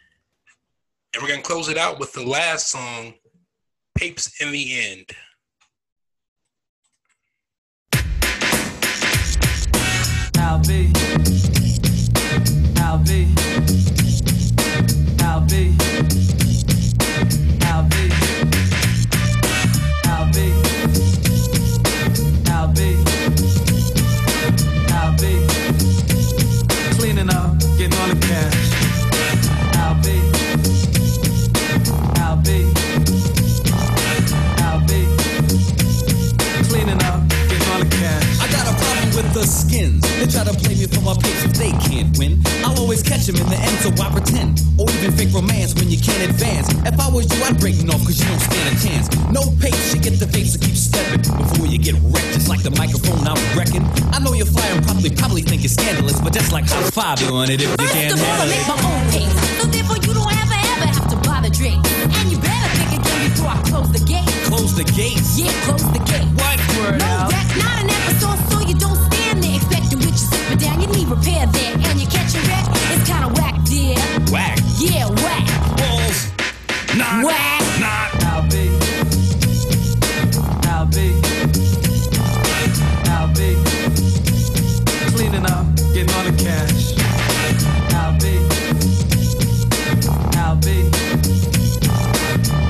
[1.13, 3.13] And we're gonna close it out with the last song
[3.95, 5.05] Papes in the End.
[10.63, 10.91] Al B.
[12.79, 13.42] Al B.
[39.43, 39.99] the skins.
[40.23, 42.39] They try to play me for my picks if they can't win.
[42.63, 44.63] I'll always catch them in the end, so I pretend.
[44.79, 46.71] Or even fake romance when you can't advance.
[46.87, 49.05] If I was you, I'd break it off cause you don't stand a chance.
[49.35, 51.19] No pace, you get the face to keep stepping.
[51.35, 53.83] Before you get wrecked, just like the microphone I'm wrecking.
[54.15, 57.51] I know you're flying, probably, probably think it's scandalous, but that's like high five doing
[57.51, 58.79] it if you can't First of all, I handle make it.
[58.79, 61.83] my own pace, so therefore you don't ever ever have to bother drink.
[62.15, 64.29] And you better think again before I close the gate.
[64.47, 65.19] Close the gate?
[65.35, 66.27] Yeah, close the gate.
[66.39, 67.29] What word No, out?
[67.29, 69.12] that's not an episode, so you don't stand there expecting
[70.53, 70.81] zipper down.
[70.81, 72.65] You need repair there, and you catch a wreck.
[72.91, 73.97] It's kinda whack, dear.
[74.31, 74.59] Whack.
[74.77, 75.45] Yeah, whack.
[75.77, 76.31] Balls.
[76.95, 77.25] Not.
[77.25, 77.61] Whack.
[77.79, 78.23] Not.
[78.23, 78.69] Al B.
[80.67, 81.15] Al B.
[83.09, 83.57] Al B.
[85.15, 86.93] Cleaning up, getting all the cash.
[87.93, 88.23] Al B.
[90.37, 90.67] Al B.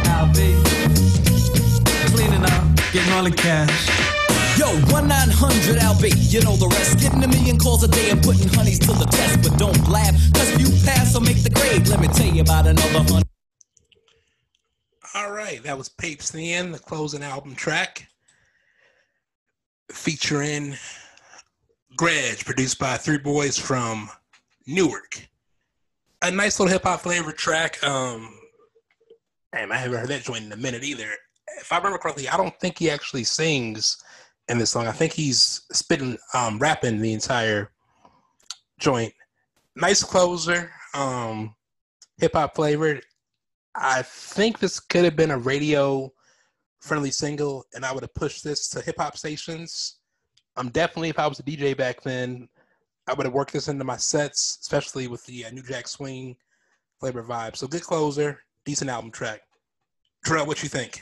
[0.10, 0.56] Al B.
[2.14, 3.93] Cleaning up, getting all the cash.
[4.94, 7.00] Yo, 1 900 LB, you know the rest.
[7.00, 9.42] Getting a million calls a day and putting honeys to the test.
[9.42, 12.42] But don't blab, cause if you pass or make the grade, let me tell you
[12.44, 13.28] about another hundred.
[15.16, 18.08] All right, that was Papes in the End, the closing album track.
[19.92, 20.76] Featuring
[21.98, 24.12] Grudge, produced by three boys from
[24.68, 25.28] Newark.
[26.22, 27.84] A nice little hip hop flavor track.
[27.84, 28.32] Um,
[29.52, 31.10] damn, I haven't heard that joint in a minute either.
[31.60, 33.98] If I remember correctly, I don't think he actually sings
[34.50, 34.88] in this song.
[34.88, 37.72] I think he's spitting, um, rapping the entire
[38.80, 39.14] joint.
[39.76, 41.56] Nice closer, um,
[42.18, 43.04] hip hop flavored.
[43.76, 46.12] I think this could have been a radio
[46.80, 49.98] friendly single, and I would have pushed this to hip hop stations.
[50.58, 52.48] Um, definitely, if I was a DJ back then,
[53.08, 56.36] I would have worked this into my sets, especially with the uh, New Jack Swing
[57.00, 57.56] flavor vibe.
[57.56, 59.42] So, good closer, decent album track.
[60.24, 61.02] Terrell, what you think?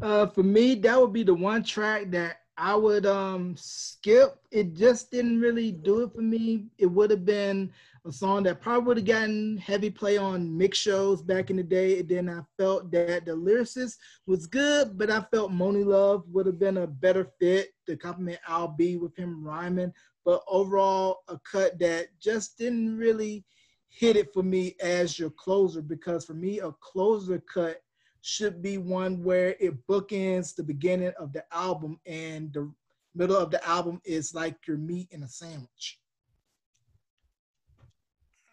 [0.00, 4.40] Uh, for me, that would be the one track that I would um skip.
[4.50, 6.66] It just didn't really do it for me.
[6.76, 7.70] It would have been
[8.04, 11.62] a song that probably would have gotten heavy play on mix shows back in the
[11.62, 12.00] day.
[12.00, 13.96] And then I felt that the lyricist
[14.26, 18.40] was good, but I felt Monie Love would have been a better fit to complement
[18.48, 19.92] Al B with him rhyming.
[20.24, 23.44] But overall, a cut that just didn't really
[23.88, 27.82] hit it for me as your closer because for me, a closer cut
[28.22, 32.70] should be one where it bookends the beginning of the album and the
[33.14, 35.98] middle of the album is like your meat in a sandwich.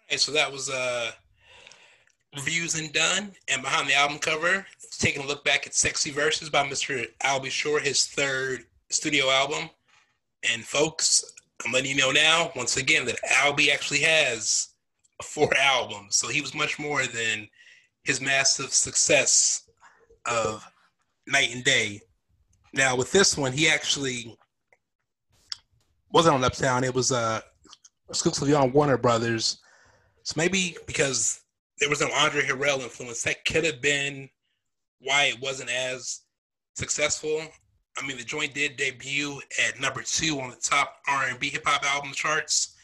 [0.08, 1.12] Okay, so that was uh
[2.36, 3.32] reviews and done.
[3.50, 4.66] And behind the album cover,
[5.00, 7.06] taking a look back at Sexy Versus by Mr.
[7.24, 7.50] Al B.
[7.50, 9.70] Sure, his third studio album.
[10.52, 11.34] And folks,
[11.66, 14.70] I'm letting you know now, once again, that Albie actually has
[15.24, 16.16] four albums.
[16.16, 17.48] So he was much more than
[18.06, 19.68] his massive success
[20.26, 20.66] of
[21.28, 22.02] Night and Day.
[22.74, 24.38] Now with this one, he actually
[26.12, 26.84] wasn't on Uptown.
[26.84, 27.42] It was uh
[28.10, 29.60] exclusively on Warner Brothers.
[30.24, 31.42] So maybe because
[31.80, 34.30] there was no Andre Harrell influence, that could have been
[35.00, 36.22] why it wasn't as
[36.76, 37.42] successful.
[37.98, 41.84] I mean, the joint did debut at number two on the top R&B hip hop
[41.84, 42.76] album charts,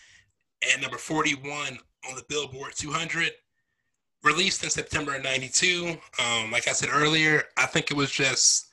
[0.72, 1.78] and number 41
[2.10, 3.32] on the Billboard 200.
[4.24, 5.98] Released in September of '92.
[6.20, 8.68] Um, like I said earlier, I think it was just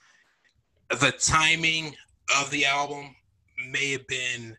[0.90, 1.96] the timing
[2.38, 3.14] of the album
[3.70, 4.57] may have been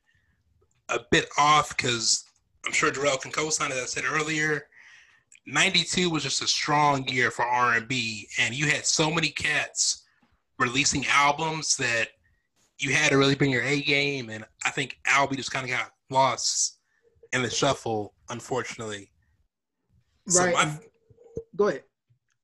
[0.90, 2.26] a bit off because
[2.66, 3.72] I'm sure Darrell can co-sign.
[3.72, 4.68] As I said earlier,
[5.46, 10.06] '92 was just a strong year for R&B, and you had so many cats
[10.58, 12.10] releasing albums that
[12.80, 14.30] you had to really bring your A game.
[14.30, 15.36] And I think Al B.
[15.36, 16.80] just kind of got lost
[17.34, 19.12] in the shuffle, unfortunately.
[20.28, 20.54] So Right.
[20.54, 20.80] my-
[21.56, 21.84] Go ahead.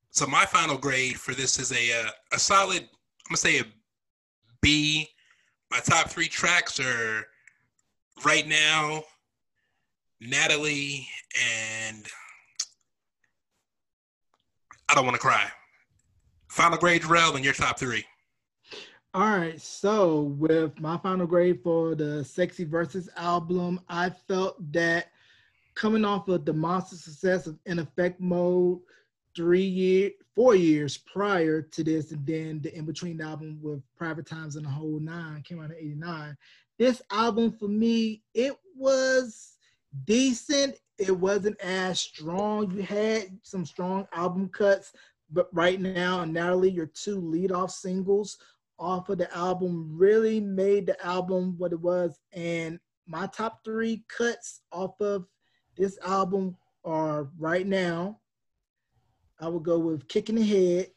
[0.10, 2.82] so my final grade for this is a uh, a solid.
[2.84, 2.90] I'm
[3.30, 3.66] gonna say a
[4.62, 5.10] B.
[5.72, 7.26] My top three tracks are
[8.24, 9.04] right now,
[10.20, 11.08] Natalie,
[11.40, 12.06] and
[14.90, 15.50] I don't want to cry.
[16.50, 18.06] Final grade, Jarrell, and your top three.
[19.14, 25.08] All right, so with my final grade for the Sexy Versus album, I felt that
[25.76, 28.80] coming off of the monster success of In Effect Mode,
[29.36, 34.26] three year, four years prior to this, and then the in between album with Private
[34.26, 36.38] Times and the Whole Nine came out in '89.
[36.78, 39.58] This album for me, it was
[40.06, 40.76] decent.
[40.98, 42.72] It wasn't as strong.
[42.72, 44.94] You had some strong album cuts,
[45.32, 48.38] but right now, Natalie, your two lead-off singles
[48.78, 52.20] off of the album really made the album what it was.
[52.34, 55.26] And my top three cuts off of
[55.76, 58.20] this album are right now.
[59.40, 60.92] I will go with Kicking the Head.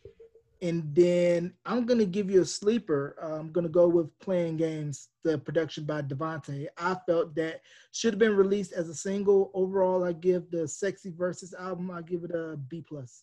[0.60, 3.16] And then I'm to give you a sleeper.
[3.22, 6.66] I'm to go with Playing Games, the production by DeVante.
[6.76, 7.60] I felt that
[7.92, 9.52] should have been released as a single.
[9.54, 12.82] Overall, I give the Sexy Versus album, I give it a B.
[12.86, 13.22] plus.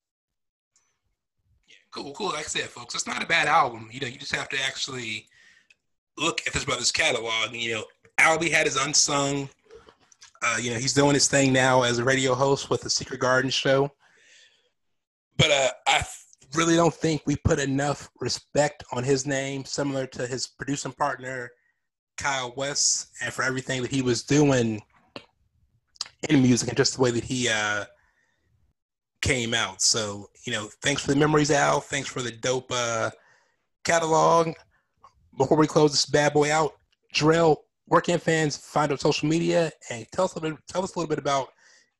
[1.68, 2.28] Yeah, Cool, cool.
[2.28, 3.90] Like I said, folks, it's not a bad album.
[3.92, 5.28] You know, you just have to actually
[6.18, 7.54] look at this brother's catalog.
[7.54, 7.86] You know,
[8.18, 8.50] Al B.
[8.50, 9.50] had his unsung.
[10.46, 13.20] Uh, you know, he's doing his thing now as a radio host with the Secret
[13.20, 13.90] Garden show.
[15.38, 16.04] But uh, I
[16.54, 21.50] really don't think we put enough respect on his name, similar to his producing partner
[22.18, 24.82] Kyle West, and for everything that he was doing
[26.30, 27.86] in music and just the way that he uh,
[29.22, 29.82] came out.
[29.82, 31.80] So, you know, thanks for the memories, Al.
[31.80, 33.10] Thanks for the dope uh,
[33.84, 34.54] catalog.
[35.38, 36.74] Before we close this bad boy out,
[37.14, 37.58] Jarrell,
[37.88, 40.96] where can fans find our social media and tell us a little bit, tell us
[40.96, 41.50] a little bit about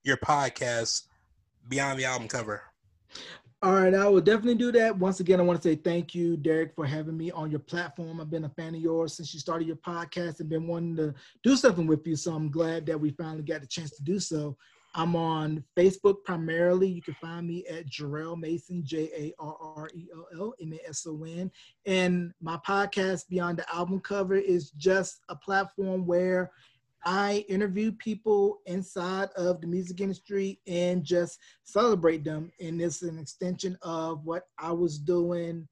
[0.04, 1.04] your podcast,
[1.68, 2.62] Beyond the Album Cover.
[3.62, 4.96] All right, I will definitely do that.
[4.96, 8.22] Once again, I want to say thank you, Derek, for having me on your platform.
[8.22, 11.16] I've been a fan of yours since you started your podcast and been wanting to
[11.44, 12.16] do something with you.
[12.16, 14.56] So I'm glad that we finally got the chance to do so.
[14.98, 16.88] I'm on Facebook primarily.
[16.88, 20.72] You can find me at Jarrell Mason, J A R R E L L M
[20.72, 21.52] A S O N.
[21.86, 26.50] And my podcast, Beyond the Album Cover, is just a platform where
[27.06, 32.52] I interview people inside of the music industry and just celebrate them.
[32.62, 35.68] And it's an extension of what I was doing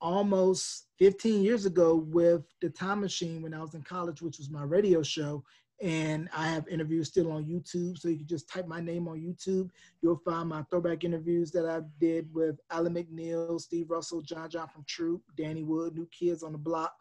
[0.00, 4.50] almost 15 years ago with the Time Machine when I was in college, which was
[4.50, 5.44] my radio show.
[5.82, 7.98] And I have interviews still on YouTube.
[7.98, 9.68] So you can just type my name on YouTube.
[10.00, 14.68] You'll find my throwback interviews that I did with Alan McNeil, Steve Russell, John John
[14.68, 16.94] from Troop, Danny Wood, New Kids on the Block,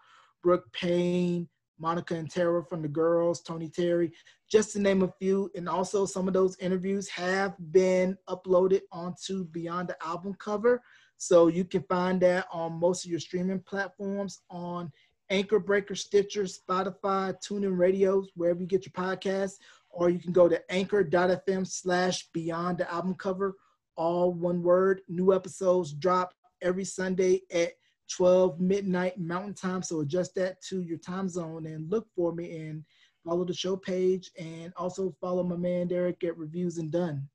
[0.44, 1.48] Brooke Payne,
[1.80, 4.12] Monica and Tara from the girls, Tony Terry,
[4.50, 5.50] just to name a few.
[5.56, 10.82] And also, some of those interviews have been uploaded onto Beyond the Album Cover.
[11.18, 14.92] So you can find that on most of your streaming platforms on
[15.30, 19.58] Anchor Breaker, Stitcher, Spotify, TuneIn Radios, wherever you get your podcasts.
[19.90, 23.56] Or you can go to anchor.fm slash Beyond the Album Cover,
[23.96, 25.02] all one word.
[25.08, 27.74] New episodes drop every Sunday at
[28.10, 32.56] 12 midnight mountain time so adjust that to your time zone and look for me
[32.58, 32.84] and
[33.26, 37.28] follow the show page and also follow my man derek at reviews and done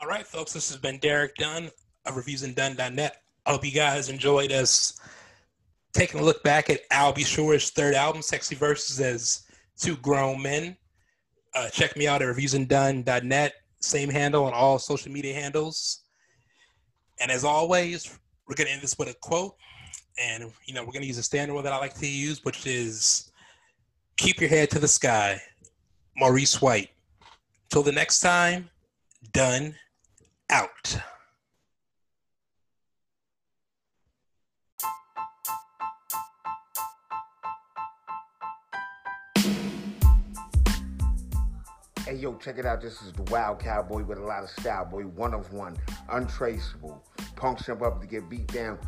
[0.00, 1.70] all right folks this has been derek dunn
[2.06, 5.00] of reviewsanddone.net i hope you guys enjoyed us
[5.94, 7.22] taking a look back at Al B.
[7.22, 9.42] Sure's third album Sexy Versus as
[9.78, 10.76] two grown men
[11.54, 16.02] uh, check me out at reviewsanddone.net same handle on all social media handles
[17.20, 19.54] and as always we're going to end this with a quote.
[20.18, 22.44] And, you know, we're going to use a standard one that I like to use,
[22.44, 23.32] which is
[24.16, 25.40] keep your head to the sky.
[26.16, 26.90] Maurice White.
[27.70, 28.70] Till the next time,
[29.32, 29.74] done
[30.50, 30.96] out.
[42.06, 42.82] Hey yo, check it out.
[42.82, 45.04] This is the Wild Cowboy with a lot of style, boy.
[45.04, 45.74] One of one,
[46.10, 47.02] untraceable.
[47.34, 48.78] Punks jump up to get beat down.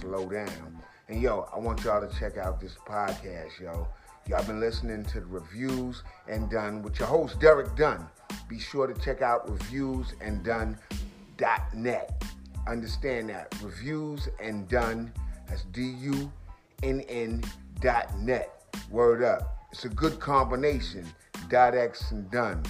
[0.00, 0.82] Slow down.
[1.10, 3.86] And yo, I want y'all to check out this podcast, yo.
[4.26, 8.08] Y'all been listening to the reviews and done with your host Derek Dunn.
[8.48, 12.24] Be sure to check out reviews and reviewsanddone.net.
[12.66, 15.12] Understand that reviews and done.
[15.46, 17.44] That's D-U-N-N
[17.80, 18.74] dot net.
[18.90, 19.61] Word up.
[19.72, 21.06] It's a good combination.
[21.48, 22.62] Dot X and done.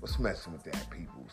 [0.00, 1.30] What's messing with that, peoples?